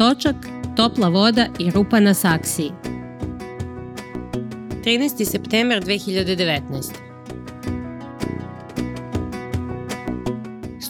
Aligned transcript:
točak, 0.00 0.36
topla 0.76 1.08
voda 1.08 1.46
i 1.58 1.70
rupa 1.70 2.00
na 2.00 2.14
saksiji. 2.14 2.70
13. 4.84 5.24
september 5.24 5.82
2019. 5.82 6.60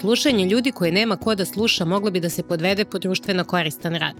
Slušanje 0.00 0.46
ljudi 0.46 0.72
koje 0.72 0.92
nema 0.92 1.16
ko 1.16 1.34
da 1.34 1.44
sluša 1.44 1.84
moglo 1.84 2.10
bi 2.10 2.20
da 2.20 2.30
se 2.30 2.42
podvede 2.42 2.84
po 2.84 2.98
društveno 2.98 3.44
koristan 3.44 3.94
rad. 3.94 4.14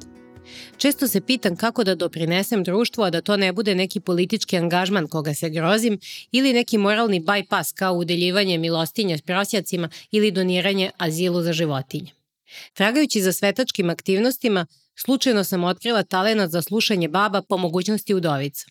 Često 0.77 1.09
se 1.09 1.21
pitam 1.21 1.57
kako 1.57 1.85
da 1.85 1.95
doprinesem 1.95 2.65
društvu, 2.65 3.05
a 3.05 3.11
da 3.11 3.21
to 3.21 3.37
ne 3.37 3.53
bude 3.53 3.75
neki 3.75 4.01
politički 4.01 4.57
angažman 4.57 5.09
koga 5.09 5.35
se 5.35 5.51
grozim 5.51 5.99
ili 6.33 6.53
neki 6.53 6.79
moralni 6.79 7.21
bypass 7.21 7.75
kao 7.75 7.95
udeljivanje 7.95 8.59
milostinja 8.59 9.19
s 9.19 9.23
prosjacima 9.23 9.89
ili 10.11 10.31
doniranje 10.31 10.91
azilu 10.99 11.43
za 11.43 11.53
životinje. 11.53 12.20
Tragajući 12.73 13.23
za 13.23 13.33
svetačkim 13.33 13.91
aktivnostima, 13.91 14.67
slučajno 14.95 15.45
sam 15.45 15.65
otkrila 15.65 16.03
talenat 16.03 16.51
za 16.51 16.63
slušanje 16.63 17.09
baba 17.09 17.43
po 17.43 17.57
mogućnosti 17.57 18.15
udovica. 18.15 18.67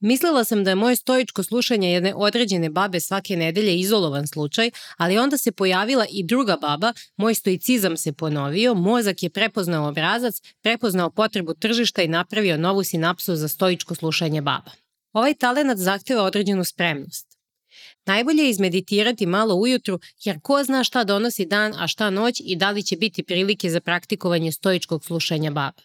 Mislila 0.00 0.44
sam 0.44 0.64
da 0.64 0.70
je 0.70 0.74
moje 0.74 0.96
stoičko 0.96 1.42
slušanje 1.42 1.92
jedne 1.92 2.14
određene 2.14 2.70
babe 2.70 3.00
svake 3.00 3.36
nedelje 3.36 3.78
izolovan 3.78 4.26
slučaj, 4.26 4.70
ali 4.96 5.18
onda 5.18 5.36
se 5.36 5.52
pojavila 5.52 6.06
i 6.10 6.24
druga 6.24 6.56
baba, 6.56 6.92
moj 7.16 7.34
stoicizam 7.34 7.96
se 7.96 8.12
ponovio, 8.12 8.74
mozak 8.74 9.22
je 9.22 9.30
prepoznao 9.30 9.88
obrazac, 9.88 10.34
prepoznao 10.62 11.10
potrebu 11.10 11.54
tržišta 11.54 12.02
i 12.02 12.08
napravio 12.08 12.56
novu 12.56 12.84
sinapsu 12.84 13.36
za 13.36 13.48
stoičko 13.48 13.94
slušanje 13.94 14.40
baba. 14.40 14.70
Ovaj 15.12 15.34
talenat 15.34 15.78
zahteva 15.78 16.22
određenu 16.22 16.64
spremnost. 16.64 17.35
Najbolje 18.06 18.42
je 18.42 18.50
izmeditirati 18.50 19.26
malo 19.26 19.54
ujutru, 19.54 19.98
jer 20.24 20.40
ko 20.42 20.64
zna 20.64 20.84
šta 20.84 21.04
donosi 21.04 21.46
dan, 21.46 21.74
a 21.78 21.86
šta 21.86 22.10
noć 22.10 22.42
i 22.44 22.56
da 22.56 22.70
li 22.70 22.82
će 22.82 22.96
biti 22.96 23.22
prilike 23.22 23.70
za 23.70 23.80
praktikovanje 23.80 24.52
stoičkog 24.52 25.04
slušanja 25.04 25.50
baba. 25.50 25.82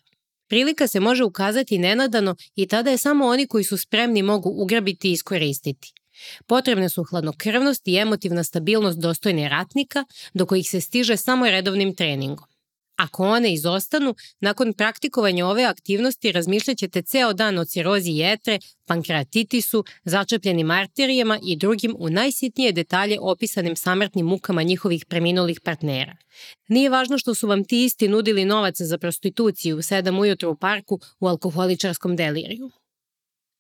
Prilika 0.47 0.87
se 0.87 0.99
može 0.99 1.23
ukazati 1.23 1.77
nenadano 1.77 2.35
i 2.55 2.67
tada 2.67 2.91
je 2.91 2.97
samo 2.97 3.25
oni 3.25 3.47
koji 3.47 3.63
su 3.63 3.77
spremni 3.77 4.21
mogu 4.23 4.49
ugrabiti 4.49 5.09
i 5.09 5.11
iskoristiti. 5.11 5.93
Potrebne 6.45 6.89
su 6.89 7.03
hladnokrvnost 7.03 7.87
i 7.87 7.97
emotivna 7.97 8.43
stabilnost 8.43 8.99
dostojne 8.99 9.49
ratnika, 9.49 10.05
do 10.33 10.45
kojih 10.45 10.69
se 10.69 10.81
stiže 10.81 11.17
samo 11.17 11.45
redovnim 11.45 11.95
treningom. 11.95 12.50
Ako 13.01 13.23
one 13.23 13.53
izostanu, 13.53 14.15
nakon 14.39 14.73
praktikovanja 14.73 15.47
ove 15.47 15.63
aktivnosti 15.63 16.31
razmišljaćete 16.31 17.01
ceo 17.01 17.33
dan 17.33 17.57
o 17.57 17.65
cirozi 17.65 18.11
jetre, 18.11 18.59
pankreatitisu, 18.85 19.83
začepljenim 20.03 20.71
arterijama 20.71 21.39
i 21.43 21.55
drugim 21.55 21.95
u 21.99 22.09
najsitnije 22.09 22.71
detalje 22.71 23.17
opisanim 23.21 23.75
samrtnim 23.75 24.25
mukama 24.25 24.63
njihovih 24.63 25.05
preminulih 25.05 25.61
partnera. 25.61 26.15
Nije 26.67 26.89
važno 26.89 27.17
što 27.17 27.35
su 27.35 27.47
vam 27.47 27.63
ti 27.63 27.85
isti 27.85 28.07
nudili 28.07 28.45
novac 28.45 28.81
za 28.81 28.97
prostituciju 28.97 29.77
u 29.77 29.81
7 29.81 30.19
ujutru 30.19 30.51
u 30.51 30.55
parku 30.55 30.99
u 31.19 31.27
alkoholičarskom 31.27 32.15
deliriju. 32.15 32.71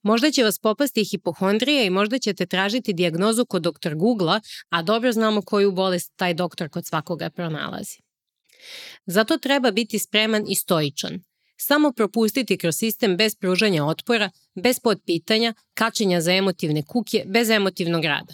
Možda 0.03 0.31
će 0.31 0.43
vas 0.43 0.59
popasti 0.59 1.03
hipohondrija 1.03 1.83
i 1.83 1.89
možda 1.89 2.19
ćete 2.19 2.45
tražiti 2.45 2.93
dijagnozu 2.93 3.45
kod 3.45 3.61
doktor 3.61 3.95
Google-a, 3.95 4.39
a 4.69 4.81
dobro 4.81 5.11
znamo 5.11 5.41
koju 5.41 5.71
bolest 5.71 6.13
taj 6.15 6.33
doktor 6.33 6.69
kod 6.69 6.85
svakoga 6.85 7.29
pronalazi. 7.29 8.10
Zato 9.05 9.37
treba 9.37 9.71
biti 9.71 9.99
spreman 9.99 10.43
i 10.47 10.55
stoičan. 10.55 11.19
Samo 11.57 11.91
propustiti 11.91 12.57
kroz 12.57 12.75
sistem 12.75 13.17
bez 13.17 13.35
pružanja 13.35 13.85
otpora, 13.85 14.29
bez 14.55 14.79
podpitanja, 14.79 15.53
kačenja 15.73 16.21
za 16.21 16.33
emotivne 16.33 16.83
kuke, 16.83 17.23
bez 17.27 17.49
emotivnog 17.49 18.05
rada. 18.05 18.33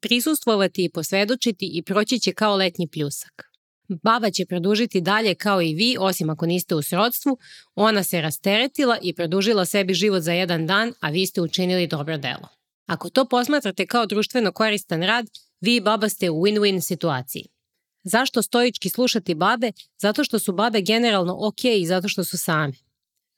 Prisustvovati 0.00 0.84
i 0.84 0.88
posvedočiti 0.88 1.70
i 1.74 1.82
proći 1.82 2.18
će 2.18 2.32
kao 2.32 2.56
letnji 2.56 2.88
pljusak. 2.88 3.48
Baba 3.88 4.30
će 4.30 4.46
produžiti 4.46 5.00
dalje 5.00 5.34
kao 5.34 5.62
i 5.62 5.74
vi, 5.74 5.96
osim 6.00 6.30
ako 6.30 6.46
niste 6.46 6.74
u 6.74 6.82
srodstvu, 6.82 7.38
ona 7.74 8.02
se 8.02 8.20
rasteretila 8.20 8.98
i 9.02 9.14
produžila 9.14 9.64
sebi 9.64 9.94
život 9.94 10.22
za 10.22 10.32
jedan 10.32 10.66
dan, 10.66 10.92
a 11.00 11.10
vi 11.10 11.26
ste 11.26 11.40
učinili 11.40 11.86
dobro 11.86 12.18
delo. 12.18 12.48
Ako 12.86 13.10
to 13.10 13.24
posmatrate 13.28 13.86
kao 13.86 14.06
društveno 14.06 14.52
koristan 14.52 15.02
rad, 15.02 15.26
vi 15.60 15.76
i 15.76 15.80
baba 15.80 16.08
ste 16.08 16.30
u 16.30 16.34
win-win 16.34 16.80
situaciji. 16.80 17.46
Zašto 18.08 18.42
stoički 18.42 18.88
slušati 18.88 19.34
babe? 19.34 19.72
Zato 19.98 20.24
što 20.24 20.38
su 20.38 20.52
babe 20.52 20.80
generalno 20.80 21.36
ok 21.40 21.64
i 21.64 21.86
zato 21.86 22.08
što 22.08 22.24
su 22.24 22.38
same. 22.38 22.72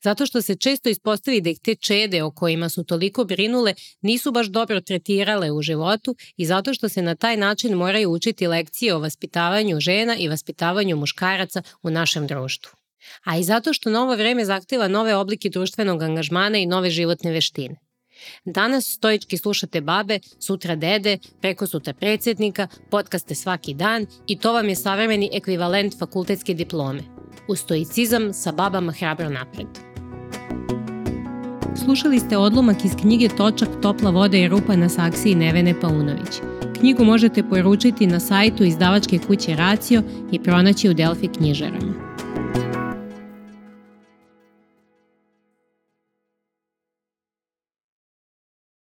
Zato 0.03 0.25
što 0.25 0.41
se 0.41 0.55
često 0.55 0.89
ispostavi 0.89 1.41
da 1.41 1.49
ih 1.49 1.59
te 1.63 1.75
čede 1.75 2.23
o 2.23 2.31
kojima 2.31 2.69
su 2.69 2.83
toliko 2.83 3.23
brinule 3.23 3.73
nisu 4.01 4.31
baš 4.31 4.47
dobro 4.47 4.81
tretirale 4.81 5.51
u 5.51 5.61
životu 5.61 6.15
i 6.37 6.45
zato 6.45 6.73
što 6.73 6.89
se 6.89 7.01
na 7.01 7.15
taj 7.15 7.37
način 7.37 7.73
moraju 7.73 8.11
učiti 8.11 8.47
lekcije 8.47 8.95
o 8.95 8.99
vaspitavanju 8.99 9.79
žena 9.79 10.15
i 10.17 10.27
vaspitavanju 10.27 10.95
muškaraca 10.95 11.61
u 11.83 11.89
našem 11.89 12.27
društvu. 12.27 12.71
A 13.23 13.37
i 13.37 13.43
zato 13.43 13.73
što 13.73 13.89
novo 13.89 14.15
vreme 14.15 14.45
zahteva 14.45 14.87
nove 14.87 15.15
oblike 15.15 15.49
društvenog 15.49 16.01
angažmana 16.01 16.57
i 16.57 16.65
nove 16.65 16.89
životne 16.89 17.31
veštine. 17.31 17.90
Danas 18.45 18.85
stoički 18.85 19.37
slušate 19.37 19.81
babe, 19.81 20.19
sutra 20.39 20.75
dede, 20.75 21.17
preko 21.41 21.67
sutra 21.67 21.93
predsednika, 21.93 22.67
podcaste 22.89 23.35
svaki 23.35 23.73
dan 23.73 24.05
i 24.27 24.37
to 24.39 24.53
vam 24.53 24.69
je 24.69 24.75
savremeni 24.75 25.29
ekvivalent 25.33 25.99
fakultetske 25.99 26.53
diplome. 26.53 27.01
U 27.47 27.55
stoicizam 27.55 28.33
sa 28.33 28.51
babama 28.51 28.91
hrabro 28.91 29.29
napred. 29.29 29.67
Slušali 31.85 32.19
ste 32.19 32.37
odlomak 32.37 32.85
iz 32.85 32.91
knjige 33.01 33.29
Točak, 33.37 33.69
topla 33.81 34.09
voda 34.09 34.37
i 34.37 34.47
rupa 34.47 34.75
na 34.75 34.89
saksiji 34.89 35.35
Nevene 35.35 35.79
Paunović. 35.81 36.41
Knjigu 36.79 37.03
možete 37.03 37.43
poručiti 37.49 38.07
na 38.07 38.19
sajtu 38.19 38.63
izdavačke 38.63 39.19
kuće 39.27 39.55
Racio 39.55 40.03
i 40.31 40.39
pronaći 40.39 40.89
u 40.89 40.93
Delfi 40.93 41.27
knjižarama. 41.27 42.10